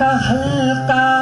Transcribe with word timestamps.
हल्का 0.00 0.12
हल्का 0.26 1.19